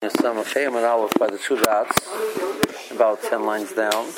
Samachayim 0.00 0.76
and 0.76 0.86
Aleph 0.86 1.12
by 1.18 1.26
the 1.26 1.38
two 1.38 1.56
dots, 1.60 2.08
about 2.92 3.20
ten 3.20 3.44
lines 3.44 3.72
down. 3.72 4.08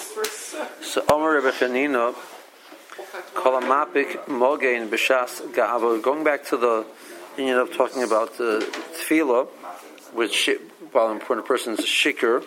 So 0.83 1.03
Omer 1.11 1.37
Rebbe 1.37 1.53
Chanina, 1.53 2.15
Kolamapik 3.33 4.27
Mogein 4.27 4.91
B'Shas 4.91 5.41
Ga'avo. 5.55 6.03
Going 6.03 6.23
back 6.23 6.45
to 6.49 6.59
the 6.59 6.85
union 7.39 7.57
of 7.57 7.75
talking 7.75 8.03
about 8.03 8.37
the 8.37 8.61
tefillah, 8.93 9.49
which 10.13 10.51
while 10.93 11.11
important 11.13 11.47
person 11.47 11.73
is 11.73 11.79
a 11.79 11.83
shikr. 11.85 12.45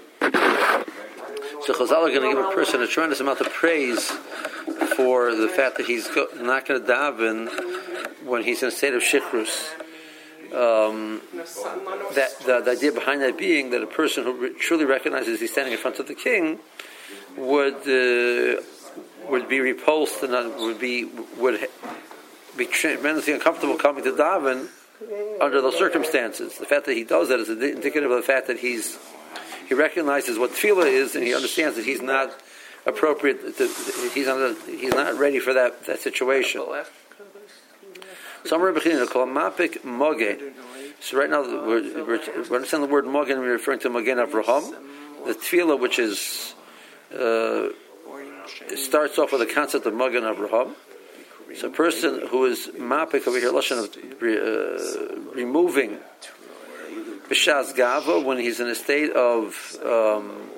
So 1.65 1.73
Chazal 1.73 1.91
are 1.91 2.09
going 2.09 2.21
to 2.21 2.35
give 2.35 2.37
a 2.37 2.51
person 2.53 2.83
a 2.83 2.87
tremendous 2.87 3.19
amount 3.19 3.41
of 3.41 3.51
praise 3.51 4.11
for 4.95 5.33
the 5.33 5.47
fact 5.47 5.77
that 5.77 5.87
he's 5.87 6.07
not 6.35 6.67
going 6.67 6.85
to 6.85 6.87
daven 6.87 7.49
when 8.25 8.43
he's 8.43 8.61
in 8.61 8.67
a 8.67 8.71
state 8.71 8.93
of 8.93 9.01
shikrus. 9.01 9.71
Um, 10.53 11.21
that 12.13 12.29
the, 12.45 12.61
the, 12.63 12.71
idea 12.71 12.91
behind 12.91 13.21
that 13.21 13.39
being 13.39 13.71
that 13.71 13.81
a 13.81 13.87
person 13.87 14.23
who 14.23 14.53
truly 14.53 14.85
recognizes 14.85 15.39
he's 15.39 15.51
standing 15.51 15.73
in 15.73 15.79
front 15.79 15.97
of 15.97 16.07
the 16.07 16.13
king 16.13 16.59
would 17.35 17.81
uh, 17.87 18.61
would 19.29 19.49
be 19.49 19.59
repulsed 19.59 20.21
and 20.21 20.55
would 20.57 20.79
be 20.79 21.05
would 21.37 21.59
be 22.55 22.67
tremendously 22.67 23.33
uncomfortable 23.33 23.77
coming 23.77 24.03
to 24.03 24.11
daven 24.11 24.69
under 25.41 25.61
those 25.61 25.77
circumstances. 25.77 26.57
The 26.57 26.65
fact 26.65 26.85
that 26.85 26.95
he 26.95 27.03
does 27.03 27.29
that 27.29 27.39
is 27.39 27.49
indicative 27.49 28.11
of 28.11 28.17
the 28.17 28.23
fact 28.23 28.47
that 28.47 28.59
he's 28.59 28.97
he 29.67 29.73
recognizes 29.73 30.37
what 30.37 30.51
tefillah 30.51 30.85
is 30.85 31.15
and 31.15 31.23
he 31.23 31.33
understands 31.33 31.77
that 31.77 31.85
he's 31.85 32.01
not 32.01 32.31
appropriate. 32.85 33.57
To, 33.57 33.67
he's 34.13 34.27
not 34.27 34.57
he's 34.67 34.93
not 34.93 35.17
ready 35.17 35.39
for 35.39 35.53
that 35.53 35.85
that 35.85 35.99
situation. 35.99 36.61
So 38.45 38.57
right 41.17 41.29
now 41.29 41.41
we're, 41.41 42.05
we're, 42.05 42.05
we're 42.05 42.55
understanding 42.55 42.87
the 42.87 42.93
word 42.93 43.05
mogen. 43.05 43.39
We're 43.39 43.53
referring 43.53 43.79
to 43.79 43.89
mogen 43.89 44.25
Avraham, 44.25 44.73
the 45.25 45.33
tefillah, 45.33 45.79
which 45.79 45.99
is 45.99 46.53
uh, 47.13 47.69
starts 48.75 49.17
off 49.17 49.31
with 49.31 49.47
the 49.47 49.53
concept 49.53 49.85
of 49.85 49.93
mogen 49.93 50.23
Avraham. 50.23 50.75
So 51.55 51.67
a 51.67 51.71
person 51.71 52.27
who 52.27 52.45
is 52.45 52.67
mapik 52.77 53.27
over 53.27 53.39
here, 53.39 53.51
lashon 53.51 53.77
of 53.83 53.95
uh, 54.23 55.31
removing 55.33 55.99
b'shas 57.29 57.75
gava 57.75 58.23
when 58.23 58.39
he's 58.39 58.59
in 58.59 58.67
a 58.67 58.75
state 58.75 59.11
of 59.11 59.77
um, 59.85 60.49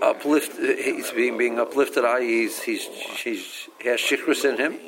uplift, 0.00 0.56
he's 0.58 1.10
being 1.10 1.36
being 1.36 1.58
uplifted. 1.58 2.04
I.e., 2.04 2.24
he's, 2.24 2.62
he's, 2.62 2.86
he's 3.22 3.68
he 3.80 3.88
has 3.88 4.00
shikrus 4.00 4.44
in 4.44 4.56
him. 4.56 4.78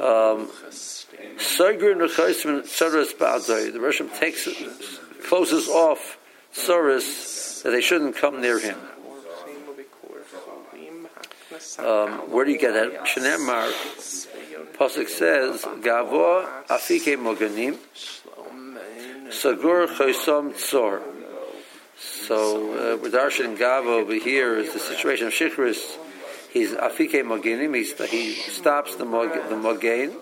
Um, 0.00 0.48
the 3.72 3.80
Russian 3.80 4.08
takes 4.10 4.48
closes 5.26 5.68
off 5.68 6.18
Soros 6.52 7.62
that 7.62 7.70
they 7.70 7.80
shouldn't 7.80 8.16
come 8.16 8.40
near 8.40 8.58
him. 8.58 8.78
Um, 11.78 12.30
where 12.30 12.44
do 12.44 12.50
you 12.50 12.58
get 12.58 12.72
that? 12.72 13.04
Shnemar 13.04 13.70
Pasuk 14.76 15.08
says 15.08 15.62
Gavo 15.62 16.46
Afike 16.66 17.16
Moganim 17.16 17.78
Sagur 19.28 19.86
Chaysom 19.86 20.52
Tzor. 20.54 21.00
So 21.96 22.94
uh, 22.94 22.96
with 22.96 23.12
Darshan 23.12 23.56
Gavo 23.56 24.00
over 24.02 24.14
here 24.14 24.56
is 24.56 24.72
the 24.72 24.80
situation 24.80 25.28
of 25.28 25.32
Shikris 25.32 25.98
he's 26.54 26.72
afike 26.72 27.22
mogenim. 27.22 27.76
He 28.08 28.32
stops 28.34 28.94
the 28.96 29.04
mog, 29.04 29.34
the. 29.34 30.16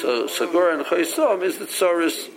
So 0.00 0.26
sagor 0.26 0.74
and 0.74 0.84
choisom 0.84 1.42
is 1.42 1.58
the 1.58 1.66
tsaris. 1.66 2.28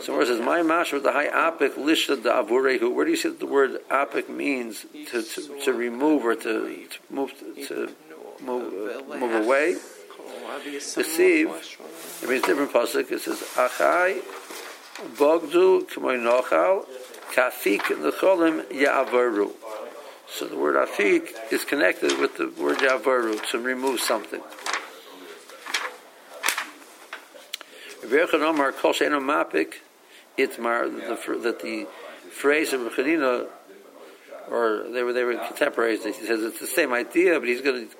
So 0.00 0.16
where 0.16 0.24
says 0.24 0.40
my 0.40 0.62
mash 0.62 0.92
with 0.92 1.02
the 1.02 1.12
high 1.12 1.28
apik 1.28 1.74
lishad 1.74 2.22
the 2.22 2.30
avurehu. 2.30 2.92
Where 2.94 3.04
do 3.04 3.10
you 3.10 3.16
see 3.16 3.28
that 3.28 3.38
the 3.38 3.46
word 3.46 3.80
apik 3.90 4.28
means 4.28 4.86
to, 5.10 5.22
to, 5.22 5.60
to 5.64 5.72
remove 5.72 6.24
or 6.24 6.34
to, 6.36 6.42
to 6.42 6.98
move 7.10 7.32
to, 7.68 7.90
move, 8.40 9.10
uh, 9.10 9.16
move 9.16 9.44
away? 9.44 9.76
Deceive. 10.72 11.48
It 12.22 12.28
means 12.28 12.42
different 12.42 12.72
pasuk. 12.72 13.10
It 13.12 13.20
says 13.20 13.40
achai 13.54 14.22
bogdu 15.16 15.88
k'moy 15.90 16.18
nochal 16.18 16.86
kafik 17.32 17.82
necholim 17.82 18.64
ya'avaru. 18.70 19.52
So 20.32 20.46
the 20.46 20.56
word 20.56 20.76
afik 20.76 21.28
is 21.52 21.64
connected 21.64 22.18
with 22.18 22.36
the 22.36 22.48
word 22.60 22.78
yavaru 22.78 23.44
to 23.50 23.58
remove 23.58 24.00
something. 24.00 24.40
Itmar 30.38 31.42
that 31.42 31.60
the 31.60 31.86
phrase 32.30 32.72
of 32.72 32.80
Rechanina, 32.80 33.46
or 34.50 34.84
they 34.90 35.02
were 35.02 35.12
they 35.12 35.24
were 35.24 35.34
contemporaries. 35.34 36.04
He 36.04 36.12
says 36.12 36.42
it's 36.42 36.60
the 36.60 36.66
same 36.66 36.92
idea, 36.92 37.38
but 37.38 37.48
he's 37.48 37.60
going 37.60 37.88
to 37.88 37.96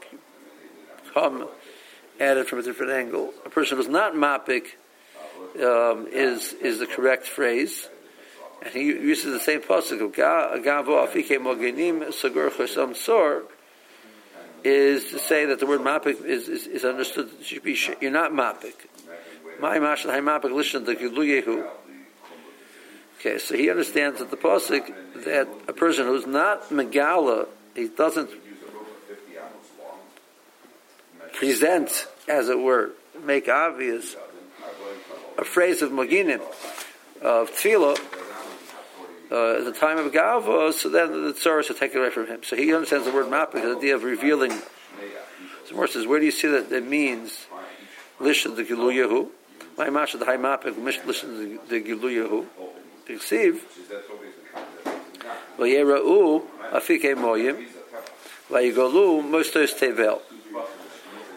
come 1.12 1.49
at 2.19 2.37
it 2.37 2.49
from 2.49 2.61
a 2.61 2.62
different 2.62 2.93
angle. 2.93 3.33
A 3.45 3.51
person 3.51 3.77
who's 3.77 3.89
not 3.89 4.15
mapik 4.15 4.67
um, 5.57 6.07
is 6.11 6.53
is 6.55 6.79
the 6.79 6.87
correct 6.87 7.27
phrase. 7.27 7.89
And 8.62 8.75
he 8.75 8.84
uses 8.84 9.32
the 9.32 9.41
same 9.41 9.60
pasuk 9.60 10.15
Gavo 10.15 11.06
Afike 11.06 11.38
Mogenim 11.38 12.09
Sagur 12.09 12.50
Chosam 12.50 12.94
Sor 12.94 13.44
is 14.62 15.10
to 15.10 15.19
say 15.19 15.47
that 15.47 15.59
the 15.59 15.66
word 15.66 15.81
mapik 15.81 16.22
is, 16.25 16.48
is, 16.48 16.66
is 16.66 16.84
understood. 16.84 17.31
Should 17.43 17.62
be, 17.62 17.78
you're 18.00 18.10
not 18.10 18.32
mapik. 18.32 18.75
My 19.60 19.78
mashal 19.78 20.10
mapik 20.20 20.54
listen 20.54 20.84
to 20.84 20.94
Giluyehu. 20.94 21.66
Okay, 23.19 23.38
so 23.38 23.56
he 23.56 23.70
understands 23.70 24.19
that 24.19 24.31
the 24.31 24.37
pasuk 24.37 24.93
that 25.25 25.49
a 25.69 25.72
person 25.72 26.06
who's 26.06 26.26
not 26.26 26.69
megala, 26.69 27.49
he 27.75 27.88
doesn't 27.88 28.31
present, 31.32 32.06
as 32.28 32.49
it 32.49 32.59
were, 32.59 32.91
make 33.25 33.49
obvious 33.49 34.16
a 35.38 35.44
phrase 35.44 35.81
of 35.81 35.91
maginim 35.91 36.41
of 37.22 37.50
tefillah 37.50 38.19
uh, 39.31 39.59
at 39.59 39.65
the 39.65 39.73
time 39.73 39.99
of 39.99 40.13
Gava, 40.13 40.73
so 40.73 40.89
then 40.89 41.13
the 41.13 41.33
Tsaras 41.33 41.69
will 41.69 41.77
take 41.77 41.95
away 41.95 42.11
from 42.11 42.27
him. 42.27 42.43
So 42.43 42.57
he 42.57 42.75
understands 42.75 43.07
the 43.07 43.13
word 43.13 43.31
map 43.31 43.53
because 43.53 43.73
the 43.75 43.79
idea 43.79 43.95
of 43.95 44.03
revealing. 44.03 44.53
So 45.67 45.77
more 45.77 45.87
says, 45.87 46.07
where 46.07 46.19
do 46.19 46.27
you 46.27 46.33
see 46.33 46.49
that 46.49 46.73
it 46.73 46.87
means 46.87 47.47
listen 48.19 48.57
the 48.57 48.65
Gilu 48.65 48.93
Yehu? 48.93 49.29
My 49.79 49.89
masha 49.89 50.19
the 50.19 50.25
high 50.25 50.37
map 50.37 50.65
listen 50.65 51.59
the 51.69 51.81
Gilu 51.81 52.11
Yehu. 52.11 52.47
Receive. 53.09 53.65
Vayera'u 55.59 56.43
afike 56.73 57.15
moyim. 57.15 57.67
Vayigolu 58.49 59.23
mostos 59.23 59.79
tevel. 59.79 60.21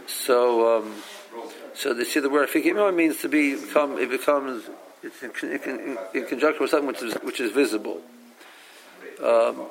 So, 0.08 0.78
um, 0.78 0.96
so 1.74 1.94
they 1.94 2.04
see 2.04 2.20
the 2.20 2.30
word 2.30 2.50
afike 2.50 2.74
moyim 2.74 2.96
means 2.96 3.22
to 3.22 3.30
be, 3.30 3.56
become, 3.56 3.98
it 4.00 4.10
becomes 4.10 4.64
it's 5.04 5.22
in, 5.22 5.32
in, 5.52 5.98
in, 6.14 6.26
conjunction 6.26 6.62
with 6.62 6.72
something 6.72 6.88
which 6.88 7.04
is 7.04 7.14
which 7.16 7.40
is 7.40 7.52
visible. 7.52 8.02
Um, 9.22 9.68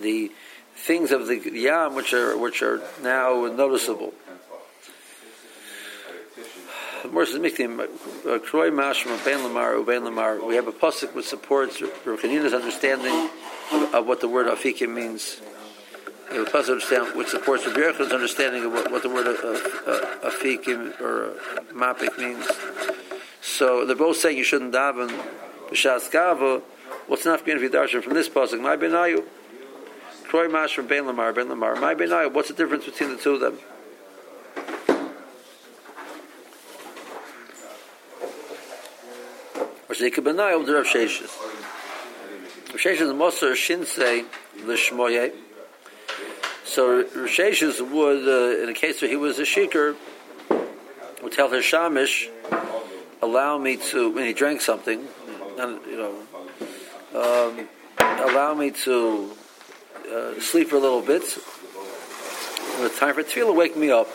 the 0.00 0.30
things 0.74 1.12
of 1.12 1.26
the 1.26 1.38
yam 1.52 1.94
which 1.94 2.12
are 2.12 2.36
which 2.36 2.62
are 2.62 2.82
now 3.02 3.46
noticeable. 3.46 4.12
Uh, 4.28 4.32
we 7.04 7.10
have 10.56 10.68
a 10.68 10.72
pasuk 10.72 11.14
which 11.14 11.26
supports 11.26 11.80
Ruchanina's 11.80 12.54
understanding 12.54 13.28
of, 13.72 13.94
of, 13.94 14.06
what 14.06 14.20
the 14.20 14.28
word 14.28 14.46
afikim 14.46 14.94
means. 14.94 15.40
We 16.30 16.38
have 16.38 16.48
a 16.48 16.50
pasuk 16.50 17.14
which 17.14 17.28
supports 17.28 17.66
Rabbi 17.66 17.80
Yochanan's 17.80 18.12
understanding 18.12 18.64
of 18.64 18.72
what, 18.72 18.90
what 18.90 19.02
the 19.02 19.08
word 19.08 19.26
uh, 19.26 19.30
uh, 19.30 20.30
afikim 20.30 21.00
or 21.00 21.30
uh, 21.30 21.60
mapik 21.72 22.18
means. 22.18 22.46
So 23.42 23.84
they're 23.84 23.94
both 23.94 24.16
saying 24.16 24.38
you 24.38 24.44
shouldn't 24.44 24.72
daven 24.72 25.10
b'shas 25.68 26.10
gava. 26.10 26.62
What's 27.06 27.24
not 27.24 27.44
being 27.44 27.58
darshan 27.58 28.02
from 28.02 28.14
this 28.14 28.28
pasuk? 28.28 28.60
My 28.60 28.76
benayu. 28.76 29.24
Kroy 30.24 30.48
mash 30.50 30.74
from 30.74 30.86
Ben 30.86 31.06
Lamar, 31.06 31.32
Ben 31.32 31.48
Lamar. 31.48 31.76
My 31.76 31.94
benayu. 31.94 32.32
What's 32.32 32.48
the 32.48 32.54
difference 32.54 32.86
between 32.86 33.10
the 33.10 33.16
two 33.16 33.34
of 33.34 33.40
them? 33.40 33.58
Or 39.88 39.94
Zika 39.94 40.24
benayu, 40.24 40.64
the 40.64 40.74
Rav 40.74 40.86
Sheshes. 40.86 41.30
Rav 42.70 42.80
Sheshes 42.80 43.14
Moser 43.14 43.52
Shinsei 43.52 44.24
l'shmoyeh. 44.64 45.32
So 46.74 47.04
Risheshes 47.04 47.80
would, 47.88 48.26
uh, 48.26 48.64
in 48.64 48.68
a 48.68 48.74
case 48.74 49.00
where 49.00 49.08
he 49.08 49.14
was 49.14 49.38
a 49.38 49.42
shikr, 49.42 49.94
would 51.22 51.30
tell 51.30 51.48
his 51.48 51.64
shamish, 51.64 52.28
allow 53.22 53.58
me 53.58 53.76
to, 53.76 54.10
when 54.10 54.24
he 54.24 54.32
drank 54.32 54.60
something, 54.60 55.06
and, 55.56 55.78
you 55.86 55.96
know, 55.96 56.14
um, 57.14 57.68
allow 58.00 58.54
me 58.54 58.72
to 58.72 59.30
uh, 60.12 60.40
sleep 60.40 60.70
for 60.70 60.74
a 60.74 60.80
little 60.80 61.00
bit. 61.00 61.22
When 61.22 62.86
it's 62.86 62.98
time 62.98 63.14
for 63.14 63.22
tefillah, 63.22 63.54
wake 63.54 63.76
me 63.76 63.92
up. 63.92 64.08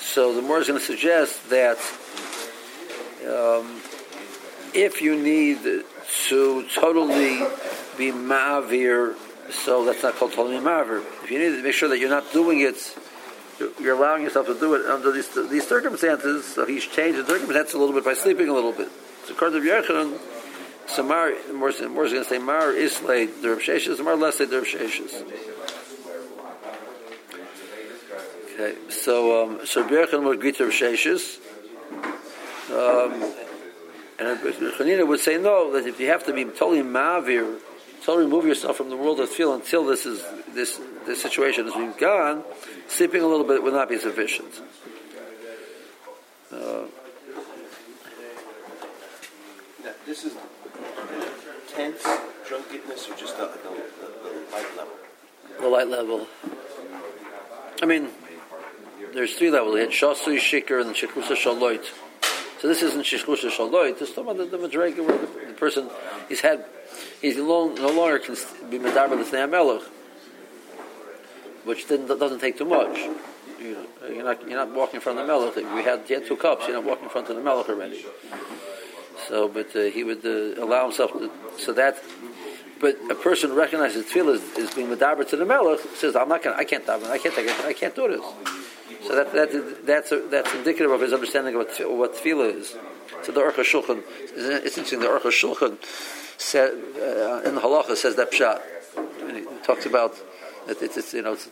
So 0.00 0.34
the 0.34 0.40
more 0.40 0.60
is 0.60 0.66
going 0.66 0.80
to 0.80 0.86
suggest 0.86 1.50
that 1.50 1.76
um, 3.28 3.82
if 4.72 5.02
you 5.02 5.14
need 5.14 5.62
to 6.30 6.66
totally 6.74 7.36
be 7.98 8.12
ma'avir, 8.12 9.14
so 9.50 9.84
that's 9.84 10.02
not 10.02 10.14
called 10.14 10.32
totally 10.32 10.58
ma'avir. 10.58 11.02
If 11.24 11.30
you 11.30 11.38
need 11.38 11.56
to 11.56 11.62
make 11.62 11.74
sure 11.74 11.88
that 11.88 11.98
you're 11.98 12.10
not 12.10 12.32
doing 12.32 12.60
it, 12.60 12.76
you're 13.80 13.96
allowing 13.96 14.22
yourself 14.22 14.46
to 14.46 14.58
do 14.58 14.74
it 14.74 14.86
under 14.86 15.12
these, 15.12 15.28
these 15.50 15.66
circumstances, 15.66 16.44
so 16.44 16.66
he's 16.66 16.84
changed 16.84 17.18
the 17.18 17.26
circumstances 17.26 17.74
a 17.74 17.78
little 17.78 17.94
bit 17.94 18.04
by 18.04 18.14
sleeping 18.14 18.48
a 18.48 18.52
little 18.52 18.72
bit. 18.72 18.88
So 19.26 19.34
according 19.34 19.62
to 19.62 19.68
Yochanan, 19.68 20.18
Samar, 20.86 21.32
more, 21.54 21.68
is 21.70 21.78
going 21.80 22.10
to 22.10 22.24
say 22.24 22.38
Mar 22.38 22.72
Islay 22.72 23.26
Derb 23.26 23.60
Sheshes, 23.60 24.02
Mar 24.02 24.14
Lesay 24.14 24.46
Derb 24.46 24.64
Sheshes. 24.64 25.22
Okay, 28.54 28.76
so 28.90 29.44
um, 29.44 29.66
so 29.66 29.82
Birchan 29.84 30.24
would 30.24 30.38
agree 30.38 30.52
to 30.52 30.64
Sheshes. 30.64 31.38
Um, 32.70 33.34
and 34.18 34.38
Chanina 34.38 35.06
would 35.06 35.20
say 35.20 35.38
no, 35.38 35.72
that 35.72 35.86
if 35.86 35.98
you 35.98 36.08
have 36.08 36.24
to 36.26 36.32
be 36.32 36.44
totally 36.44 36.82
mavir, 36.82 37.58
totally 38.04 38.24
remove 38.24 38.46
yourself 38.46 38.76
from 38.76 38.90
the 38.90 38.96
world 38.96 39.20
of 39.20 39.28
feel 39.28 39.54
until 39.54 39.84
this 39.86 40.06
is 40.06 40.24
this 40.54 40.80
this 41.06 41.22
situation 41.22 41.64
has 41.64 41.74
been 41.74 41.94
gone, 41.98 42.44
sleeping 42.88 43.22
a 43.22 43.26
little 43.26 43.46
bit 43.46 43.62
would 43.62 43.72
not 43.72 43.88
be 43.88 43.98
sufficient. 43.98 44.60
Uh, 46.52 46.84
this 50.06 50.24
is 50.24 50.34
tense 51.68 52.06
drunkenness 52.46 53.08
or 53.08 53.16
just 53.16 53.38
the, 53.38 53.46
the, 53.46 53.70
the, 54.00 54.28
the 54.28 54.50
light 54.52 54.76
level? 54.76 54.94
The 55.60 55.68
light 55.68 55.88
level. 55.88 56.26
I 57.82 57.86
mean, 57.86 58.08
there's 59.14 59.34
three 59.34 59.50
levels. 59.50 59.74
You 59.74 59.80
had 59.80 59.90
Shasui 59.90 60.38
Shikr 60.38 60.80
and 60.80 60.94
Shikusa 60.94 61.34
Shaloit. 61.34 61.84
So 62.60 62.68
this 62.68 62.82
isn't 62.82 63.04
Shikusa 63.04 63.50
Shaloit. 63.50 64.00
Is 64.00 64.10
talking 64.10 64.30
about 64.30 64.50
the, 64.50 64.56
the 64.56 64.68
Madrega 64.68 65.06
where 65.06 65.18
the, 65.18 65.26
the, 65.26 65.52
person, 65.54 65.88
he's 66.28 66.40
had, 66.40 66.64
he's 67.20 67.36
no, 67.36 67.72
no 67.72 67.88
longer 67.88 68.18
can 68.18 68.36
be 68.70 68.78
Medarba 68.78 69.18
the 69.18 69.24
Snei 69.24 69.46
Melech, 69.46 69.82
which 71.64 71.88
doesn't 71.88 72.40
take 72.40 72.58
too 72.58 72.64
much. 72.64 72.96
You 73.60 73.76
are 74.02 74.24
not, 74.24 74.48
you're 74.48 74.58
not 74.58 74.72
walking 74.74 74.96
in 74.96 75.00
front 75.00 75.18
of 75.18 75.26
the 75.26 75.32
Melech. 75.32 75.56
We 75.74 75.82
had, 75.82 76.02
he 76.06 76.14
had 76.14 76.26
two 76.26 76.36
cups, 76.36 76.66
you're 76.66 76.76
not 76.76 76.84
walking 76.84 77.04
in 77.04 77.10
front 77.10 77.28
of 77.28 77.36
the 77.36 77.42
Melech 77.42 77.68
already. 77.68 78.04
So, 79.28 79.48
but 79.48 79.74
uh, 79.76 79.82
he 79.84 80.02
would 80.04 80.24
uh, 80.24 80.62
allow 80.62 80.84
himself 80.84 81.12
to, 81.12 81.30
so 81.58 81.72
that, 81.74 82.02
but 82.80 82.98
a 83.10 83.14
person 83.14 83.54
recognizes 83.54 84.06
tefillah 84.06 84.34
is, 84.34 84.42
is 84.58 84.74
being 84.74 84.88
medaber 84.88 85.28
to 85.28 85.36
the 85.36 85.44
melech, 85.44 85.80
says, 85.94 86.16
I'm 86.16 86.28
not 86.28 86.42
going 86.42 86.56
I 86.58 86.64
can't 86.64 86.84
daven, 86.84 87.08
I 87.08 87.18
can't 87.18 87.34
take 87.34 87.46
it, 87.46 87.64
I 87.64 87.72
can't 87.72 87.94
do 87.94 88.08
this. 88.08 88.71
So 89.06 89.16
that, 89.16 89.32
that, 89.32 89.86
that's, 89.86 90.12
a, 90.12 90.20
that's 90.28 90.54
indicative 90.54 90.90
of 90.90 91.00
his 91.00 91.12
understanding 91.12 91.54
of 91.54 91.66
what, 91.66 91.90
what 91.90 92.14
tefillah 92.14 92.54
is. 92.54 92.76
So 93.22 93.32
the 93.32 93.40
Aruch 93.40 93.54
Shulchan, 93.54 94.02
it's 94.34 94.78
interesting, 94.78 95.00
the 95.00 95.06
Aruch 95.06 95.22
Shulchan 95.22 95.78
said, 96.38 96.70
uh, 96.70 97.48
in 97.48 97.54
the 97.54 97.60
halacha 97.60 97.96
says 97.96 98.16
that 98.16 98.32
pshat. 98.32 98.60
And 99.28 99.36
he 99.38 99.44
talks 99.64 99.86
about, 99.86 100.14
that 100.66 100.80
it's, 100.82 100.96
it's, 100.96 101.14
you 101.14 101.22
know, 101.22 101.32
it's, 101.32 101.48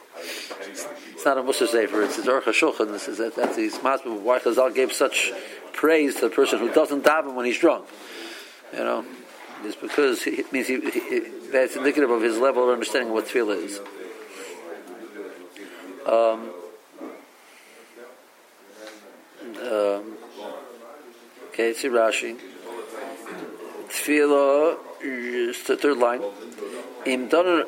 it's 1.12 1.24
not 1.24 1.38
a 1.38 1.42
Musa 1.42 1.66
Sefer, 1.66 2.02
it's 2.02 2.16
the 2.16 2.22
Aruch 2.22 2.44
Shulchan, 2.44 2.92
this 2.92 3.08
is, 3.08 3.18
that, 3.18 3.36
that's 3.36 3.56
the 3.56 3.68
Masbim, 3.68 4.22
why 4.22 4.38
Chazal 4.38 4.74
gave 4.74 4.92
such 4.92 5.32
praise 5.72 6.16
to 6.16 6.22
the 6.22 6.30
person 6.30 6.58
who 6.58 6.72
doesn't 6.72 7.04
daven 7.04 7.34
when 7.34 7.46
he's 7.46 7.58
drunk. 7.58 7.86
You 8.72 8.78
know, 8.78 9.04
it's 9.64 9.76
because 9.76 10.26
it 10.26 10.52
means 10.52 10.68
he, 10.68 10.80
he, 10.80 11.20
that's 11.50 11.76
indicative 11.76 12.10
of 12.10 12.22
his 12.22 12.38
level 12.38 12.64
of 12.64 12.70
understanding 12.70 13.08
of 13.08 13.14
what 13.14 13.26
tefillah 13.26 13.64
is. 13.64 13.80
Um, 16.06 16.50
um, 19.70 20.16
okay, 21.48 21.72
see 21.74 21.88
Rashi. 21.88 22.38
Tefillah 23.88 24.76
the 25.66 25.76
third 25.76 25.96
line. 25.98 26.22
Im 27.06 27.28
doner 27.28 27.64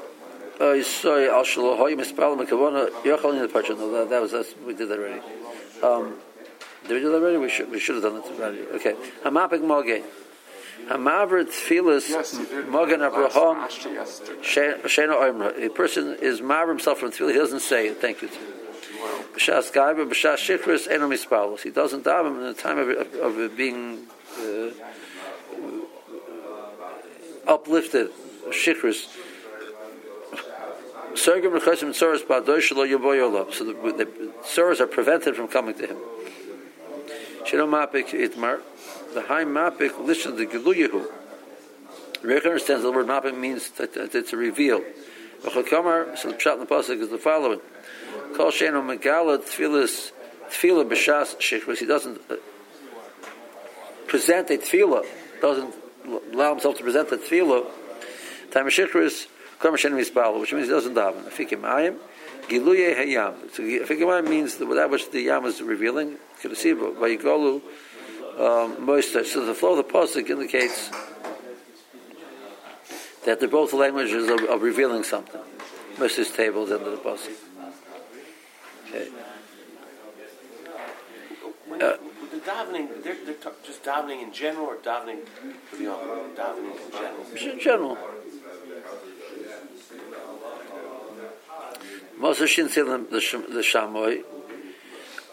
sorry, 0.58 1.28
al 1.28 1.44
shalohoy 1.44 1.94
mispal 1.96 2.36
mekavona 2.38 2.88
yochal 3.02 3.32
in 3.32 3.38
the 3.40 3.48
parsha. 3.48 3.76
No, 3.76 4.06
that 4.06 4.20
was 4.20 4.32
that's, 4.32 4.54
we 4.66 4.74
did 4.74 4.88
that 4.88 4.98
already. 4.98 5.20
Um, 5.82 6.14
did 6.86 6.94
we 6.94 7.00
do 7.00 7.10
that 7.10 7.16
already? 7.22 7.38
We 7.38 7.48
should 7.48 7.70
we 7.70 7.78
should 7.80 7.96
have 7.96 8.04
done 8.04 8.16
it 8.16 8.40
already. 8.40 8.60
Okay. 8.74 8.94
Hamapik 9.24 9.62
moge. 9.62 10.02
Hamaver 10.88 11.44
tefillas 11.44 12.12
mogen 12.66 13.06
abraham 13.06 13.68
shena 14.42 15.14
oimra. 15.14 15.64
A 15.64 15.70
person 15.70 16.16
is 16.20 16.40
maver 16.40 16.68
himself 16.68 16.98
from 16.98 17.10
tefillah. 17.10 17.32
He 17.32 17.38
doesn't 17.38 17.60
say 17.60 17.88
it. 17.88 18.00
Thank 18.00 18.22
you. 18.22 18.28
B'shas 19.32 19.72
gaiva 19.72 20.06
b'shas 20.08 20.36
shikris 20.36 20.90
eno 20.90 21.08
mispalos. 21.08 21.60
He 21.62 21.70
doesn't 21.70 22.04
daven 22.04 22.36
in 22.38 22.42
the 22.42 22.54
time 22.54 22.78
of, 22.78 22.88
of, 22.88 23.38
of 23.38 23.56
being 23.56 24.06
uh, 24.38 24.70
uplifted. 27.46 28.10
Shikris. 28.48 29.08
So 31.14 31.34
the, 31.34 31.52
the 33.96 34.80
are 34.80 34.86
prevented 34.86 35.36
from 35.36 35.48
coming 35.48 35.74
to 35.74 35.86
him. 35.86 35.96
Shino 37.44 37.68
mapik 37.68 38.08
itmar. 38.10 38.60
The 39.14 39.22
high 39.22 39.44
mapik 39.44 40.04
listen 40.04 40.36
to 40.36 40.46
Giluyahu. 40.46 41.06
Rebbe 42.22 42.44
understands 42.44 42.82
the 42.82 42.92
word 42.92 43.06
mapik 43.06 43.36
means 43.36 43.70
that 43.72 43.96
it's 43.96 44.32
a 44.32 44.36
reveal. 44.36 44.82
So 45.42 45.50
the 45.50 45.68
pshat 45.68 46.54
in 46.54 46.60
the 46.60 46.66
pasuk 46.66 47.00
is 47.00 47.08
the 47.08 47.18
following. 47.18 47.60
Kol 48.34 48.50
sheno 48.50 48.82
megala 48.82 49.38
tfilas 49.38 50.12
tefillah 50.50 50.88
b'shas 50.88 51.36
shikros. 51.36 51.78
He 51.78 51.86
doesn't 51.86 52.20
uh, 52.30 52.36
present 54.06 54.50
a 54.50 54.58
tefillah, 54.58 55.04
doesn't 55.40 55.74
allow 56.32 56.50
himself 56.50 56.76
to 56.78 56.82
present 56.82 57.12
a 57.12 57.16
tefillah. 57.16 57.66
Time 58.50 58.66
of 58.66 58.72
shikros, 58.72 59.26
kamer 59.60 59.74
sheno 59.74 60.00
mispalo, 60.02 60.40
which 60.40 60.52
means 60.52 60.66
he 60.66 60.72
doesn't 60.72 60.94
daven. 60.94 61.24
Afikim 61.24 61.60
ayim. 61.60 61.96
Giluye 62.48 62.96
hayam. 62.96 63.34
So 63.54 63.62
afikim 63.62 64.28
means 64.28 64.56
that, 64.56 64.90
which 64.90 65.10
the 65.10 65.20
yam 65.20 65.44
is 65.46 65.62
revealing. 65.62 66.16
Could 66.40 66.56
see 66.56 66.72
by 66.72 67.16
Yigolu 67.16 67.62
um. 68.38 69.02
So 69.24 69.46
the 69.46 69.54
flow 69.54 69.78
of 69.78 69.86
the 69.86 69.92
pasuk 69.92 70.28
indicates 70.28 70.90
that 73.24 73.38
they're 73.38 73.48
both 73.48 73.72
languages 73.72 74.28
of, 74.28 74.40
of 74.40 74.62
revealing 74.62 75.04
something. 75.04 75.40
Moses 75.98 76.30
tables 76.32 76.72
under 76.72 76.90
the 76.90 76.96
pasuk. 76.96 77.36
Okay. 78.94 79.08
Uh, 81.72 81.96
the 82.30 82.38
davening, 82.44 83.02
they're, 83.02 83.16
they're 83.24 83.52
just 83.64 83.82
davening 83.82 84.22
in 84.22 84.32
general, 84.32 84.66
or 84.66 84.76
davening 84.76 85.26
for 85.70 85.76
the 85.76 85.84
davening 85.84 86.76
in 86.76 86.90
general. 86.90 87.54
In 87.54 87.60
general. 87.60 87.98
Moses 92.18 92.50
Shin 92.50 92.66
the 92.66 93.06
the 93.08 93.62
Shamoy. 93.62 94.24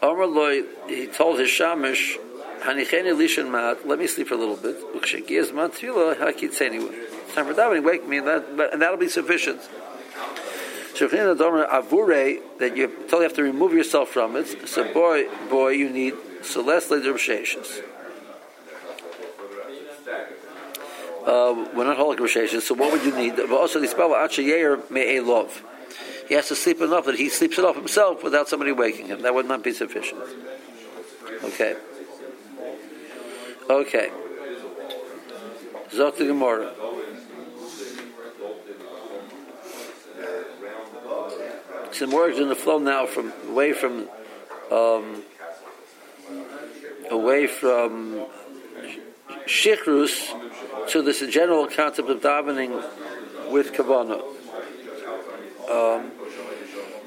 Amar 0.02 0.26
Loy, 0.26 0.62
he 0.88 1.06
told 1.06 1.38
his 1.38 1.50
Shamish, 1.50 2.16
Hanicheni 2.60 3.14
Lishan 3.14 3.50
Mat, 3.50 3.86
let 3.86 3.98
me 3.98 4.06
sleep 4.06 4.28
for 4.28 4.34
a 4.34 4.38
little 4.38 4.56
bit. 4.56 4.80
Ukshekiyaz 4.94 5.54
Mat 5.54 5.72
Tfila, 5.72 6.16
Hakitzeni. 6.16 6.90
It's 6.90 7.34
time 7.34 7.44
for 7.44 7.52
davening, 7.52 7.84
wake 7.84 8.08
me, 8.08 8.18
and, 8.18 8.26
that, 8.26 8.70
and 8.72 8.80
that'll 8.80 8.96
be 8.96 9.08
sufficient. 9.08 9.60
Shechin 11.00 11.36
Adomer 11.36 11.66
Avure, 11.68 12.40
that 12.58 12.76
you 12.76 12.88
totally 12.88 13.22
have 13.24 13.34
to 13.34 13.42
remove 13.42 13.72
yourself 13.72 14.10
from 14.10 14.36
it. 14.36 14.68
So, 14.68 14.92
boy, 14.92 15.28
boy, 15.48 15.70
you 15.70 15.88
need 15.88 16.14
Celeste 16.42 16.90
Shashis. 16.90 17.82
Uh, 21.26 21.68
we're 21.74 21.84
not 21.84 21.96
holy 21.96 22.16
Shashis, 22.16 22.62
so 22.62 22.74
what 22.74 22.92
would 22.92 23.04
you 23.04 23.16
need? 23.16 23.36
But 23.36 23.50
also, 23.50 23.80
the 23.80 23.88
spell 23.88 24.10
Me'e 24.90 25.20
Love 25.20 25.64
he 26.30 26.36
has 26.36 26.46
to 26.46 26.54
sleep 26.54 26.80
enough 26.80 27.06
that 27.06 27.16
he 27.16 27.28
sleeps 27.28 27.58
it 27.58 27.64
off 27.64 27.74
himself 27.74 28.22
without 28.22 28.48
somebody 28.48 28.70
waking 28.70 29.06
him. 29.06 29.22
That 29.22 29.34
would 29.34 29.48
not 29.48 29.64
be 29.64 29.72
sufficient. 29.72 30.20
Okay. 31.42 31.74
Okay. 33.68 34.12
Zok 35.90 36.18
the 36.18 36.26
Gemara. 36.26 36.72
Some 41.92 42.12
words 42.12 42.38
in 42.38 42.48
the 42.48 42.54
flow 42.54 42.78
now 42.78 43.06
from 43.06 43.32
away 43.48 43.72
from 43.72 44.08
um, 44.70 45.22
away 47.10 47.46
from 47.46 48.26
shichrus 49.46 50.28
to 50.90 51.02
this 51.02 51.20
general 51.32 51.66
concept 51.66 52.08
of 52.08 52.20
davening 52.20 52.70
with 53.50 53.72
kavanah. 53.72 54.20
Um, 55.68 56.12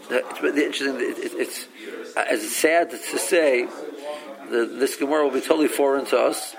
it's 0.10 0.58
interesting. 0.58 0.96
It, 1.00 1.34
it's 1.34 1.68
as 2.18 2.56
sad 2.56 2.92
to 2.92 2.98
say 2.98 3.66
that 3.66 4.80
this 4.80 4.98
Gemara 4.98 5.24
will 5.24 5.34
be 5.34 5.42
totally 5.42 5.70
foreign 5.70 6.06
to 6.08 6.20
us. 6.20 6.56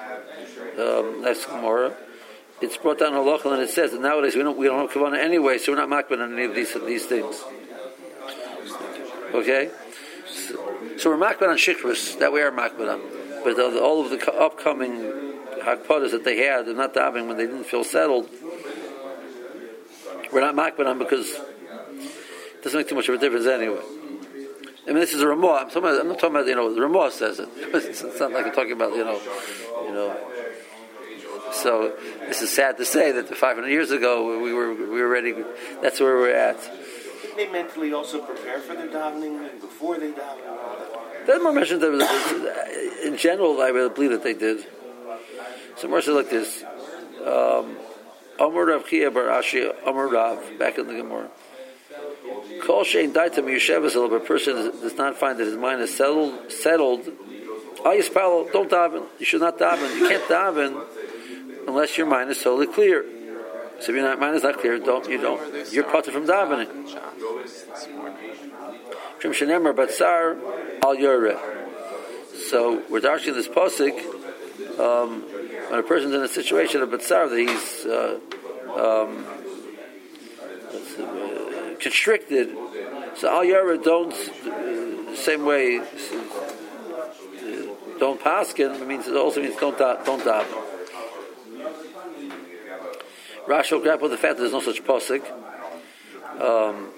Um, 0.78 1.22
that's 1.22 1.44
Gemara. 1.44 1.94
It's 2.62 2.78
brought 2.78 2.98
down 2.98 3.12
in 3.12 3.20
Halachah 3.20 3.52
and 3.52 3.62
it 3.62 3.70
says 3.70 3.92
that 3.92 4.00
nowadays 4.00 4.34
we 4.34 4.42
don't 4.42 4.56
we 4.56 4.66
don't 4.66 4.80
have 4.80 4.90
kavanah 4.90 5.18
anyway, 5.18 5.58
so 5.58 5.72
we're 5.72 5.86
not 5.86 5.88
makban 5.88 6.22
on 6.22 6.32
any 6.32 6.44
of 6.44 6.54
these 6.54 6.72
these 6.86 7.04
things. 7.04 7.44
Okay, 9.34 9.68
so, 10.28 10.54
so 10.96 11.10
we're 11.10 11.16
makban 11.16 11.48
on 11.48 11.56
shikhrus 11.56 12.16
that 12.20 12.32
we 12.32 12.40
are 12.40 12.52
makban 12.52 12.88
on. 12.88 13.00
but 13.42 13.56
the, 13.56 13.82
all 13.82 14.04
of 14.04 14.10
the 14.10 14.32
upcoming 14.32 14.92
hakpadas 15.60 16.12
that 16.12 16.22
they 16.24 16.36
had, 16.36 16.66
they're 16.66 16.74
not 16.74 16.94
davening 16.94 17.26
when 17.26 17.36
they 17.36 17.46
didn't 17.46 17.64
feel 17.64 17.82
settled. 17.82 18.30
We're 20.32 20.40
not 20.40 20.54
makbid 20.54 20.86
on 20.86 21.00
because 21.00 21.30
it 21.30 22.62
doesn't 22.62 22.78
make 22.78 22.88
too 22.88 22.94
much 22.94 23.08
of 23.08 23.16
a 23.16 23.18
difference 23.18 23.46
anyway. 23.46 23.82
I 24.84 24.90
mean, 24.90 25.00
this 25.00 25.12
is 25.12 25.20
a 25.20 25.26
Ramah. 25.26 25.68
I'm, 25.74 25.84
I'm 25.84 26.08
not 26.08 26.20
talking 26.20 26.36
about, 26.36 26.46
you 26.46 26.54
know, 26.54 26.72
the 26.72 26.82
Ramah 26.82 27.10
says 27.10 27.40
it. 27.40 27.48
It's, 27.56 28.02
it's 28.04 28.20
not 28.20 28.30
like 28.30 28.46
I'm 28.46 28.52
talking 28.52 28.72
about, 28.72 28.92
you 28.92 29.04
know, 29.04 29.20
you 29.84 29.92
know. 29.92 30.16
So 31.50 31.96
this 32.28 32.40
is 32.40 32.52
sad 32.52 32.76
to 32.76 32.84
say 32.84 33.10
that 33.10 33.28
500 33.28 33.66
years 33.66 33.90
ago 33.90 34.40
we 34.40 34.52
were 34.52 34.74
we 34.74 35.00
were 35.02 35.08
ready. 35.08 35.34
That's 35.82 35.98
where 35.98 36.14
we're 36.14 36.34
at. 36.34 36.58
Didn't 37.24 37.36
they 37.38 37.48
mentally 37.48 37.92
also 37.92 38.20
prepare 38.20 38.60
for 38.60 38.74
their 38.74 38.88
davening 38.88 39.60
before 39.60 39.98
they 39.98 40.10
daven 40.10 40.40
and 40.40 40.58
all? 40.58 40.76
There's 41.26 41.42
more 41.42 41.52
mentioned 41.52 41.80
that 41.80 43.00
in 43.02 43.16
general. 43.16 43.60
I 43.62 43.68
really 43.68 43.88
believe 43.88 44.10
that 44.10 44.22
they 44.22 44.34
did. 44.34 44.66
So 45.76 45.88
more 45.88 46.02
like 46.02 46.28
this. 46.28 46.62
Um, 47.24 47.78
Amar 48.38 48.66
Rav 48.66 48.86
Chia 48.86 49.10
Bar 49.10 49.24
Ashi 49.24 49.72
Amar 49.86 50.08
Rav 50.08 50.58
back 50.58 50.76
in 50.76 50.86
the 50.86 50.94
Gemara. 50.94 51.30
Kol 52.62 52.84
shein 52.84 53.12
daitam 53.12 53.46
yeshevas 53.46 53.94
a 53.96 54.20
person 54.20 54.54
does 54.82 54.96
not 54.96 55.16
find 55.16 55.38
that 55.38 55.46
his 55.46 55.56
mind 55.56 55.80
is 55.80 55.96
settled. 55.96 56.52
Settled. 56.52 57.04
Ayis 57.84 58.12
Palo, 58.12 58.48
don't 58.52 58.70
daven. 58.70 59.06
You 59.18 59.24
should 59.24 59.40
not 59.40 59.58
daven. 59.58 59.98
You 59.98 60.08
can't 60.08 60.24
daven 60.24 60.84
unless 61.66 61.96
your 61.96 62.06
mind 62.06 62.30
is 62.30 62.42
totally 62.42 62.66
clear. 62.66 63.06
So 63.84 63.92
if 63.92 63.96
your 63.96 64.16
mind 64.16 64.34
is 64.36 64.42
not 64.42 64.58
clear, 64.60 64.78
don't 64.78 65.06
you 65.10 65.20
don't 65.20 65.70
you're 65.70 65.84
cut 65.84 66.06
from 66.06 66.26
davening. 66.26 66.88
Shem 69.20 69.32
shenemar 69.32 69.74
batzar 69.74 70.38
al 70.82 70.96
yoreh. 70.96 71.38
So 72.48 72.82
we're 72.88 73.00
dashing 73.00 73.34
this 73.34 73.46
pasuk 73.46 73.98
um, 74.80 75.20
when 75.68 75.80
a 75.80 75.82
person's 75.82 76.14
in 76.14 76.22
a 76.22 76.28
situation 76.28 76.80
of 76.80 76.88
batzar 76.88 77.28
that 77.28 77.38
he's 77.38 77.84
uh, 77.84 78.18
um, 78.72 79.26
uh, 80.98 81.74
constricted. 81.78 82.56
So 83.16 83.28
al 83.28 83.44
yoreh 83.44 83.82
don't 83.84 84.14
uh, 84.14 85.14
same 85.14 85.44
way. 85.44 85.78
uh, 85.78 85.84
Don't 87.98 88.18
paskin. 88.20 88.86
Means 88.86 89.06
it 89.08 89.14
also 89.14 89.42
means 89.42 89.56
don't 89.56 89.76
da, 89.76 90.02
don't 90.04 90.22
daven. 90.22 90.63
Rashi 93.46 93.72
will 93.72 93.80
grapple 93.80 94.08
with 94.08 94.12
the 94.12 94.18
fact 94.18 94.36
that 94.36 94.42
there's 94.42 94.52
no 94.52 94.60
such 94.60 94.82
posik. 94.84 95.22
Um, 96.40 96.88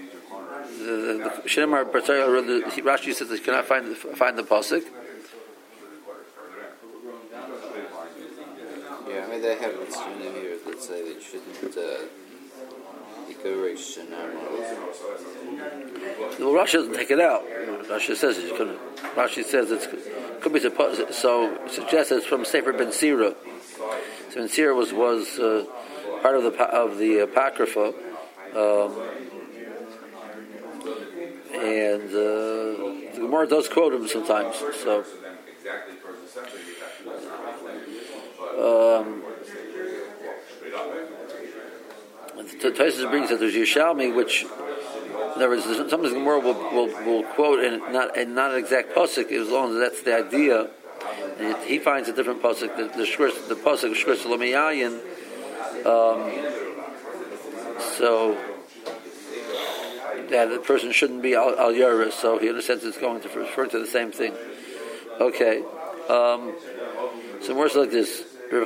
the, 0.79 0.85
the, 0.85 1.43
the 1.43 2.83
Rashi 2.83 3.15
says 3.15 3.29
that 3.29 3.39
you 3.39 3.45
cannot 3.45 3.65
find 3.67 3.97
find 3.97 4.39
the 4.39 4.43
posik. 4.43 4.85
Yeah, 9.09 9.25
I 9.25 9.31
mean 9.31 9.43
they 9.43 9.57
have 9.57 9.73
it 9.73 10.27
in 10.27 10.35
here 10.35 10.57
that 10.67 10.83
say 10.83 11.15
they 11.15 11.21
shouldn't 11.21 11.77
uh. 11.77 12.07
Well, 16.39 16.53
Rashi 16.53 16.73
doesn't 16.73 16.95
take 16.95 17.11
it 17.11 17.21
out. 17.21 17.45
Rashi 17.47 18.17
says 18.17 18.39
it. 18.39 18.57
Could, 18.57 18.79
Rashi 19.15 19.45
says 19.45 19.71
it's 19.71 19.87
could 20.41 20.53
be 20.53 20.61
supposed. 20.61 21.15
So 21.15 21.55
it 21.65 21.71
suggests 21.71 22.13
it's 22.13 22.27
from 22.27 22.45
Sefer 22.45 22.73
Ben 22.73 22.93
Sira. 22.93 23.35
So 24.31 24.37
Ben 24.37 24.49
Sira 24.49 24.75
was 24.75 24.93
was 24.93 25.39
uh, 25.39 25.65
part 26.23 26.37
of 26.37 26.43
the 26.45 26.63
of 26.63 26.99
the 26.99 27.19
apocrypha, 27.19 27.95
um, 28.55 28.93
and 31.55 32.09
uh, 32.11 33.15
the 33.15 33.19
Gemara 33.21 33.47
does 33.49 33.69
quote 33.69 33.95
him 33.95 34.07
sometimes. 34.09 34.57
So. 34.83 35.05
Um, 38.57 39.23
T- 42.61 42.71
Tosfos 42.71 43.11
brings 43.11 43.29
that 43.29 43.41
there's 43.41 43.55
Yerushalmi, 43.55 44.15
which 44.15 44.45
in 44.45 45.43
other 45.43 45.51
words, 45.51 45.65
sometimes 45.65 46.11
the 46.11 46.19
Gemara 46.19 46.41
will, 46.41 46.55
will, 46.55 47.05
will 47.05 47.23
quote 47.23 47.63
and 47.63 47.81
not 47.93 48.17
and 48.17 48.35
not 48.35 48.53
an 48.53 48.59
exact 48.59 48.95
pasuk 48.95 49.31
as 49.31 49.49
long 49.49 49.73
as 49.73 49.79
that's 49.79 50.03
the 50.03 50.17
idea. 50.17 50.71
And 51.39 51.57
he 51.65 51.79
finds 51.79 52.09
a 52.09 52.15
different 52.15 52.43
pasuk. 52.43 52.75
The 52.77 52.85
the, 52.85 53.55
the 53.55 53.61
pasuk 53.61 53.95
Shkurs 53.95 54.25
Lomiyayin. 54.25 55.01
Um, 55.87 56.33
so 57.99 58.37
that 60.31 60.51
the 60.51 60.59
person 60.59 60.93
shouldn't 60.93 61.23
be 61.23 61.35
al, 61.35 61.59
al 61.59 62.11
so 62.11 62.39
he 62.39 62.49
understands 62.49 62.85
it's 62.85 62.99
going 62.99 63.21
to 63.23 63.29
refer 63.29 63.67
to 63.67 63.79
the 63.79 63.87
same 63.87 64.13
thing. 64.13 64.35
Okay. 65.21 65.63
Um, 66.09 66.53
some 67.43 67.57
words 67.57 67.75
like 67.75 67.91
this. 67.91 68.25
The 68.51 68.65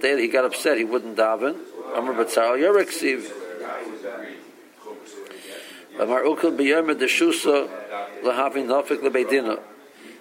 day 0.00 0.14
that 0.14 0.20
he 0.20 0.28
got 0.28 0.44
upset, 0.44 0.78
he 0.78 0.84
wouldn't 0.84 1.16
daven. 1.16 1.56
Amr 1.94 2.14
Batzar 2.14 2.48
al 2.48 2.56
Yorek 2.56 2.88
Siv. 2.88 3.30
Amar 6.00 6.22
Ukal 6.22 6.56
B'Yom 6.56 6.94
Deshusa 6.94 7.68
Lahavin 8.22 8.66
Nafik 8.66 9.00
Lebeidina. 9.00 9.60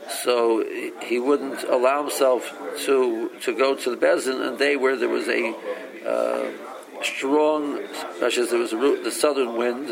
So 0.10 0.64
he 1.02 1.20
wouldn't 1.20 1.64
allow 1.64 2.02
himself 2.02 2.52
to 2.86 3.30
to 3.42 3.54
go 3.56 3.76
to 3.76 3.90
the 3.96 3.98
Bezin 3.98 4.46
and 4.48 4.58
day 4.58 4.76
where 4.76 4.96
there 4.96 5.10
was 5.10 5.28
a 5.28 5.56
uh, 6.06 6.52
strong, 7.02 7.80
especially 7.80 8.44
as 8.44 8.50
there 8.50 8.60
was 8.60 8.72
the 8.72 9.12
southern 9.12 9.56
wind, 9.56 9.90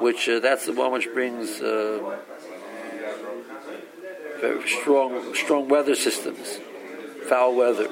which 0.00 0.28
uh, 0.28 0.40
that's 0.40 0.66
the 0.66 0.72
one 0.72 0.92
which 0.92 1.08
brings 1.12 1.60
uh, 1.60 2.18
very 4.40 4.68
strong 4.68 5.34
strong 5.34 5.68
weather 5.68 5.94
systems, 5.94 6.58
foul 7.28 7.54
weather 7.54 7.88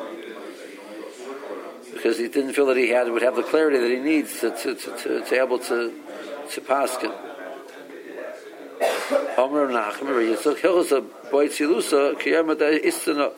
because 2.02 2.18
he 2.18 2.28
didn't 2.28 2.54
feel 2.54 2.66
that 2.66 2.78
he 2.78 2.88
had 2.88 3.08
would 3.10 3.22
have 3.22 3.36
the 3.36 3.42
clarity 3.42 3.78
that 3.78 3.90
he 3.90 3.98
needs 3.98 4.40
to 4.40 4.50
to, 4.50 4.74
to, 4.74 4.96
to, 4.96 5.20
to 5.20 5.40
able 5.42 5.58
to 5.58 5.92
to 6.50 6.60
paskin. 6.60 7.29
Omer 9.10 9.68
Yitzchak 9.68 10.60
Tzilusa 11.48 12.14
Istana 12.84 13.32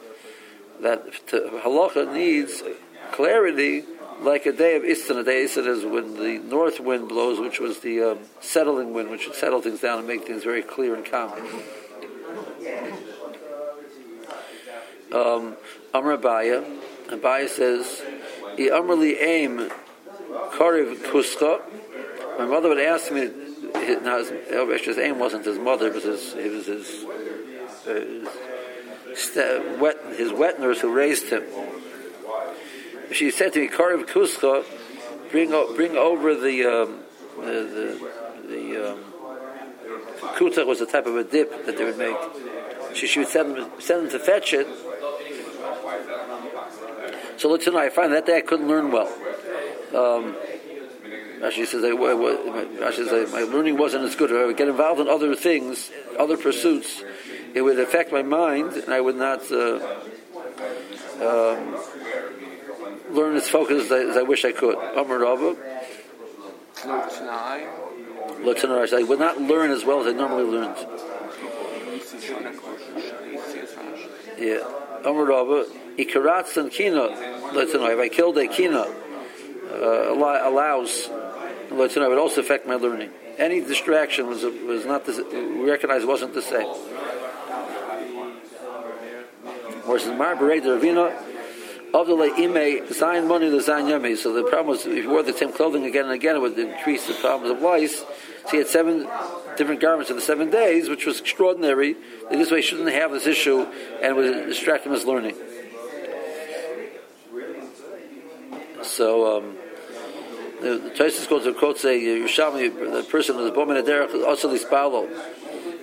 that 0.80 1.26
to, 1.28 1.40
halacha 1.64 2.12
needs 2.12 2.62
clarity 3.12 3.84
like 4.20 4.44
a 4.46 4.52
day 4.52 4.76
of 4.76 4.82
Istana. 4.82 5.20
A 5.20 5.24
day 5.24 5.44
of 5.44 5.56
is 5.56 5.84
when 5.84 6.14
the 6.16 6.38
north 6.38 6.80
wind 6.80 7.08
blows, 7.08 7.40
which 7.40 7.58
was 7.58 7.80
the 7.80 8.02
um, 8.02 8.18
settling 8.40 8.92
wind, 8.92 9.10
which 9.10 9.26
would 9.26 9.36
settle 9.36 9.62
things 9.62 9.80
down 9.80 9.98
and 9.98 10.06
make 10.06 10.26
things 10.26 10.44
very 10.44 10.62
clear 10.62 10.94
and 10.94 11.04
calm. 11.06 11.32
Um, 15.12 15.56
Amr 15.94 16.16
Abaye, 16.18 16.78
Abaye 17.08 17.48
says, 17.48 18.02
"I 18.58 18.68
Amrli 18.72 19.16
aim 19.22 19.70
Kariv 20.52 20.96
Kuska." 21.10 21.60
My 22.38 22.46
mother 22.46 22.68
would 22.68 22.78
ask 22.78 23.10
me. 23.10 23.30
His, 23.82 24.02
now, 24.02 24.18
his, 24.18 24.80
his 24.84 24.98
aim 24.98 25.18
wasn't 25.18 25.44
his 25.44 25.58
mother; 25.58 25.88
it 25.88 25.94
was 25.94 26.04
his. 26.04 26.34
It 26.34 26.52
was 26.52 26.66
his. 26.66 27.04
Uh, 27.86 28.28
his, 29.08 29.18
st- 29.18 29.78
wet, 29.78 29.96
his 30.16 30.30
who 30.80 30.92
raised 30.92 31.30
him. 31.30 31.44
She 33.12 33.30
said 33.30 33.52
to 33.54 33.60
me, 33.60 33.68
"Kariv 33.68 34.06
Kuska, 34.06 34.64
bring 35.30 35.50
bring 35.74 35.96
over 35.96 36.34
the 36.34 36.64
um, 36.64 37.00
the 37.36 37.52
the, 37.52 38.46
the 38.48 38.92
um, 38.92 38.98
kuta 40.36 40.66
was 40.66 40.80
a 40.80 40.86
type 40.86 41.06
of 41.06 41.16
a 41.16 41.24
dip 41.24 41.66
that 41.66 41.76
they 41.76 41.84
would 41.84 41.98
make. 41.98 42.16
She, 42.94 43.06
she 43.06 43.18
would 43.20 43.28
send 43.28 43.56
them, 43.56 43.70
send 43.78 44.04
them 44.04 44.10
to 44.10 44.18
fetch 44.18 44.54
it. 44.54 44.66
So 47.38 47.50
let's 47.50 47.66
know. 47.66 47.78
I 47.78 47.88
find 47.88 48.12
that 48.12 48.26
day 48.26 48.36
I 48.36 48.40
couldn't 48.42 48.68
learn 48.68 48.92
well. 48.92 49.12
Um, 49.94 50.36
Rashi 51.42 51.66
says, 51.66 51.82
I, 51.82 51.88
I, 51.88 51.90
Rashi 51.90 53.08
says 53.08 53.32
my 53.32 53.40
learning 53.42 53.76
wasn't 53.76 54.04
as 54.04 54.14
good. 54.14 54.30
If 54.30 54.36
I 54.36 54.46
would 54.46 54.56
get 54.56 54.68
involved 54.68 55.00
in 55.00 55.08
other 55.08 55.34
things, 55.34 55.90
other 56.16 56.36
pursuits, 56.36 57.02
it 57.52 57.62
would 57.62 57.80
affect 57.80 58.12
my 58.12 58.22
mind, 58.22 58.74
and 58.74 58.94
I 58.94 59.00
would 59.00 59.16
not 59.16 59.50
uh, 59.50 59.80
um, 61.20 61.76
learn 63.10 63.34
as 63.34 63.48
focused 63.48 63.90
as 63.90 63.92
I, 63.92 64.10
as 64.10 64.16
I 64.16 64.22
wish 64.22 64.44
I 64.44 64.52
could. 64.52 64.76
Rava. 64.76 65.56
Looks 68.44 68.64
I 68.64 69.02
would 69.02 69.18
not 69.18 69.40
learn 69.40 69.72
as 69.72 69.84
well 69.84 70.00
as 70.00 70.06
I 70.06 70.12
normally 70.12 70.44
learned. 70.44 70.76
Yeah. 74.38 74.64
Amar 75.04 75.24
Rava. 75.24 75.66
Ikaratz 75.98 76.56
and 76.56 76.70
kina. 76.70 77.08
If 77.54 77.98
I 77.98 78.08
killed 78.08 78.38
a 78.38 78.46
kina, 78.46 78.86
uh, 79.72 80.14
allows. 80.14 81.10
It 81.80 82.08
would 82.08 82.18
also 82.18 82.40
affect 82.40 82.66
my 82.66 82.74
learning. 82.74 83.10
Any 83.38 83.60
distraction 83.60 84.26
was 84.26 84.44
was 84.44 84.84
not 84.84 85.06
the, 85.06 85.24
we 85.32 85.70
recognize 85.70 86.04
wasn't 86.04 86.34
the 86.34 86.42
same. 86.42 86.68
Whereas 89.84 90.06
in 90.06 90.16
Mar 90.16 90.36
Ravina, 90.36 91.12
of 91.94 92.06
the 92.06 92.14
ime 92.14 92.86
zayin 92.88 93.26
money 93.26 93.48
the 93.48 93.58
zayin 93.58 93.88
yami. 93.88 94.16
So 94.16 94.32
the 94.32 94.44
problem 94.44 94.68
was 94.68 94.86
if 94.86 95.04
you 95.04 95.10
wore 95.10 95.22
the 95.22 95.32
same 95.32 95.52
clothing 95.52 95.84
again 95.84 96.04
and 96.04 96.14
again, 96.14 96.36
it 96.36 96.40
would 96.40 96.58
increase 96.58 97.06
the 97.06 97.14
problems 97.14 97.50
of 97.50 97.62
lice. 97.62 97.98
So 97.98 98.50
he 98.50 98.58
had 98.58 98.66
seven 98.66 99.08
different 99.56 99.80
garments 99.80 100.10
in 100.10 100.16
the 100.16 100.22
seven 100.22 100.50
days, 100.50 100.88
which 100.88 101.06
was 101.06 101.20
extraordinary. 101.20 101.96
In 102.30 102.38
this 102.38 102.50
way, 102.50 102.58
he 102.58 102.62
shouldn't 102.62 102.88
have 102.90 103.12
this 103.12 103.26
issue 103.26 103.66
and 104.02 104.16
would 104.16 104.46
distract 104.46 104.86
him 104.86 104.92
as 104.92 105.04
learning. 105.04 105.36
So, 108.82 109.36
um, 109.38 109.56
the, 110.62 110.90
Tosis 110.96 111.28
goes 111.28 111.44
to 111.44 111.54
quote 111.54 111.78
say 111.78 112.00
Yerushalmi, 112.00 112.92
the 112.92 113.02
person 113.10 113.36
was 113.36 113.50
born 113.50 113.76
in 113.76 113.84
derech 113.84 114.14
is 114.14 114.24
also 114.24 114.54
lispalo. 114.54 115.08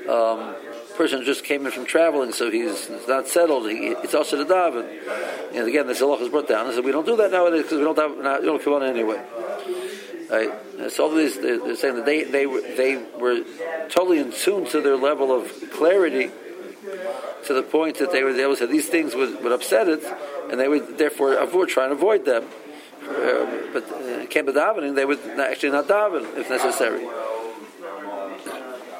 Um, 0.09 0.55
person 0.99 1.23
just 1.23 1.45
came 1.45 1.65
in 1.65 1.71
from 1.71 1.85
traveling, 1.85 2.33
so 2.33 2.51
he's 2.51 2.89
not 3.07 3.25
settled. 3.25 3.69
He, 3.69 3.95
it's 4.03 4.13
also 4.13 4.43
the 4.43 4.53
daven. 4.53 4.85
And 5.55 5.65
again, 5.65 5.87
this 5.87 6.01
halach 6.01 6.19
is 6.19 6.27
brought 6.27 6.49
down. 6.49 6.73
So 6.73 6.81
we 6.81 6.91
don't 6.91 7.05
do 7.05 7.15
that 7.15 7.31
nowadays 7.31 7.63
because 7.63 7.77
we 7.77 7.85
don't 7.85 7.97
have, 7.97 8.17
not, 8.17 8.41
we 8.41 8.47
don't 8.47 8.61
come 8.61 8.73
on 8.73 8.83
anyway. 8.83 9.23
Right? 10.29 10.49
And 10.77 10.91
so 10.91 11.05
all 11.05 11.15
these 11.15 11.39
they're, 11.39 11.75
saying 11.77 11.95
that 11.95 12.05
they 12.05 12.25
they 12.25 12.45
were 12.45 12.61
they 12.61 12.97
were 13.17 13.43
totally 13.89 14.19
in 14.19 14.33
tune 14.33 14.65
to 14.67 14.81
their 14.81 14.97
level 14.97 15.31
of 15.31 15.71
clarity 15.71 16.31
to 17.45 17.53
the 17.53 17.63
point 17.63 17.97
that 17.99 18.11
they 18.11 18.23
were 18.23 18.31
able 18.31 18.55
to 18.55 18.57
say 18.57 18.65
these 18.65 18.89
things 18.89 19.15
would, 19.15 19.41
would 19.41 19.53
upset 19.53 19.87
it, 19.87 20.03
and 20.51 20.59
they 20.59 20.67
would 20.67 20.97
therefore 20.97 21.33
avoid 21.33 21.69
try 21.69 21.85
and 21.85 21.93
avoid 21.93 22.25
them. 22.25 22.43
Uh, 23.09 23.69
but 23.73 23.91
uh, 23.91 24.25
can't 24.27 24.45
be 24.45 24.53
davening, 24.53 24.93
they 24.95 25.05
would 25.05 25.19
actually 25.39 25.71
not 25.71 25.87
daven 25.87 26.37
if 26.37 26.49
necessary. 26.49 27.03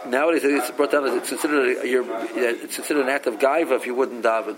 Nowadays, 0.08 0.42
it's 0.44 0.72
brought 0.72 0.92
down 0.92 1.06
as 1.06 1.13
it's 1.13 1.30
considered 1.30 1.78
a, 1.78 1.88
you're, 1.88 2.06
it's 2.36 2.75
considered 2.75 3.04
an 3.04 3.10
act 3.10 3.28
of 3.28 3.36
gaiva 3.38 3.75
if 3.75 3.86
you 3.86 3.94
wouldn't 3.94 4.24
daven. 4.24 4.58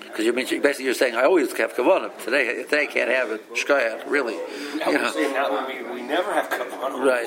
Because 0.00 0.24
you're 0.24 0.34
basically 0.34 0.84
you're 0.84 0.94
saying 0.94 1.16
I 1.16 1.24
always 1.24 1.52
have 1.56 1.74
kavanah. 1.74 2.16
Today, 2.24 2.62
today 2.62 2.82
I 2.84 2.86
can't 2.86 3.10
have 3.10 3.30
it. 3.32 3.52
Shkayach, 3.54 4.08
really. 4.08 4.36
Now 4.78 4.90
You 4.90 4.98
know. 4.98 5.10
saying 5.10 5.84
we, 5.84 5.94
we 5.94 6.02
never 6.02 6.32
have 6.32 6.48
kavanah. 6.48 7.04
Right. 7.04 7.26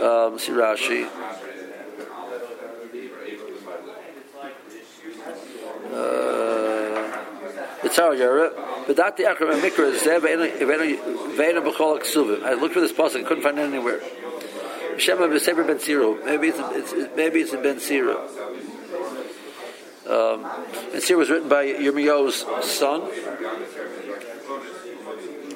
Um, 0.00 0.38
see 0.38 0.52
Rashi. 0.52 1.08
Uh, 5.92 6.38
It's 7.82 7.96
hard, 7.96 8.18
Yara. 8.18 8.50
The. 8.88 8.94
I 12.44 12.54
looked 12.54 12.74
for 12.74 12.80
this 12.80 12.92
pasuk, 12.92 13.26
couldn't 13.26 13.42
find 13.42 13.58
it 13.58 13.62
anywhere. 13.62 14.00
Shema 14.96 15.28
Ben 15.28 15.38
Siro. 15.38 16.24
Maybe 16.24 16.48
it's, 16.48 16.58
it's, 16.58 17.16
maybe 17.16 17.40
it's 17.40 17.52
in 17.52 17.62
Ben 17.62 17.76
Siro. 17.76 18.16
Um, 20.06 20.44
and 20.94 21.02
Siro 21.02 21.18
was 21.18 21.28
written 21.28 21.50
by 21.50 21.66
Yirmiyahu's 21.66 22.46
son. 22.66 23.02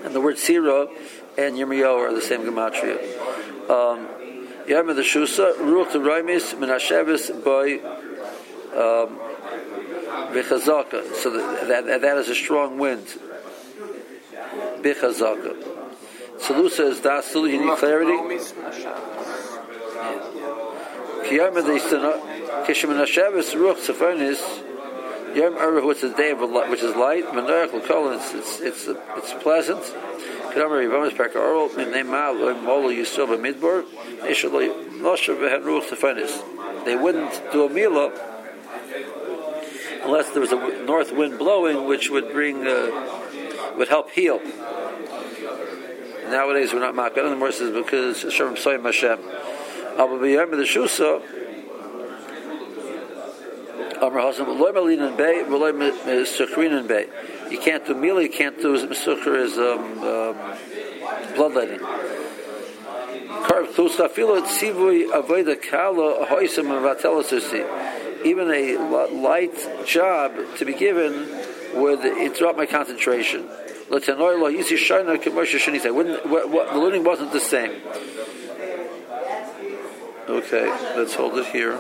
And 0.05 0.15
the 0.15 0.21
word 0.21 0.37
Sira 0.37 0.89
and 1.39 1.57
Yirmiyahu 1.57 2.11
are 2.11 2.13
the 2.15 2.21
same 2.21 2.43
gematria. 2.43 2.99
Um, 3.71 4.09
Yom 4.69 4.89
the 4.89 5.03
Shusa, 5.03 5.55
Ruach 5.55 5.93
to 5.93 5.99
Raimis, 6.01 6.55
Menashevis 6.55 7.33
by 7.43 7.81
um, 8.79 9.19
Bichazaka. 10.33 11.15
So 11.15 11.31
that, 11.31 11.87
that, 11.87 12.01
that 12.01 12.17
is 12.19 12.29
a 12.29 12.35
strong 12.35 12.79
wind. 12.79 13.07
Bichazaka. 14.81 15.55
Salusa 16.39 16.91
is 16.91 17.01
das, 17.01 17.27
still 17.27 17.47
you 17.47 17.65
need 17.65 17.79
clarity. 17.79 18.13
Kiyama 21.29 21.63
the 21.63 21.79
Istana, 21.79 22.67
Kishimanashevis, 22.67 23.55
Ruach 23.55 23.77
Tzefonis, 23.77 24.41
Yom 25.37 25.55
Erev, 25.55 25.87
which 25.87 26.03
is 26.03 26.13
day 26.15 26.33
of 26.33 26.41
which 26.41 26.83
is 26.83 26.97
light. 26.97 27.25
Menoach 27.27 27.73
L'Kol, 27.73 28.17
it's 28.17 28.35
it's 28.35 28.61
it's 28.61 28.89
it's 29.17 29.33
pleasant. 29.43 29.83
Kedamar 30.51 30.83
Yivamis 30.85 31.13
Pekar 31.13 31.37
Oral, 31.37 31.69
Minei 31.71 32.05
Mal, 32.05 32.35
Molo 32.61 32.91
Yisrael 32.91 33.39
Tzefonis. 35.83 36.85
They 36.85 36.97
wouldn't 36.97 37.53
do 37.53 37.65
a 37.67 37.69
milah 37.69 38.32
unless 40.05 40.31
there 40.31 40.41
was 40.41 40.53
a 40.53 40.85
north 40.85 41.13
wind 41.13 41.39
blowing, 41.39 41.87
which 41.87 42.11
would 42.11 42.33
bring 42.33 42.67
uh, 42.67 43.75
would 43.77 43.89
help 43.89 44.11
heal. 44.11 44.41
Nowadays, 46.29 46.73
we're 46.73 46.81
not 46.81 46.95
makbet 46.95 47.27
anymore. 47.27 47.49
This 47.49 47.61
is 47.61 47.75
because 47.75 48.33
Shem 48.33 48.55
Soyim 48.55 48.85
Hashem. 48.85 49.19
Abu 49.99 50.19
B'Yom 50.19 50.51
the 50.51 50.65
Shusa. 50.65 51.23
Amr 54.03 54.21
Hasan, 54.21 54.59
Loy 54.59 54.73
Malin 54.73 55.17
Bay, 55.17 55.45
Loy 55.45 55.73
Sukrin 55.73 56.77
and 56.77 56.89
Bay. 56.89 57.07
You 57.51 57.59
can't 57.59 57.87
do 57.87 57.95
meal, 57.95 58.21
you 58.21 58.31
can't 58.31 58.61
do 58.61 58.75
Mesukher 58.89 59.37
is 59.37 59.59
um, 59.59 60.03
um, 60.03 61.37
bloodletting. 61.37 61.79
Karb 61.79 63.69
Klusa 63.75 64.11
Filo 64.11 64.41
Tzivui 64.41 65.11
Avoida 65.11 65.61
Kala 65.61 66.27
Hoisam 66.27 66.67
Vatelasusi. 66.83 67.92
Even 68.25 68.51
a 68.51 68.77
light 69.13 69.87
job 69.87 70.35
to 70.59 70.65
be 70.65 70.75
given 70.75 71.29
would 71.75 72.05
interrupt 72.05 72.59
my 72.59 72.67
concentration. 72.67 73.49
What, 73.89 74.07
what, 76.51 76.73
the 76.73 76.79
learning 76.79 77.05
wasn't 77.05 77.33
the 77.33 77.41
same. 77.41 77.83
Okay, 80.29 80.67
let's 80.97 81.15
hold 81.15 81.37
it 81.39 81.47
here. 81.47 81.79